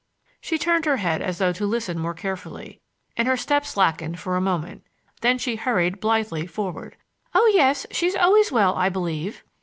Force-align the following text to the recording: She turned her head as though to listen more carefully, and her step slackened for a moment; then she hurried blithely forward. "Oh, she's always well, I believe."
She 0.41 0.57
turned 0.57 0.85
her 0.85 0.97
head 0.97 1.21
as 1.21 1.37
though 1.37 1.53
to 1.53 1.65
listen 1.67 1.99
more 1.99 2.15
carefully, 2.15 2.81
and 3.15 3.27
her 3.27 3.37
step 3.37 3.67
slackened 3.67 4.19
for 4.19 4.35
a 4.35 4.41
moment; 4.41 4.83
then 5.21 5.37
she 5.37 5.57
hurried 5.57 5.99
blithely 5.99 6.47
forward. 6.47 6.95
"Oh, 7.35 7.75
she's 7.91 8.15
always 8.15 8.51
well, 8.51 8.73
I 8.75 8.89
believe." 8.89 9.43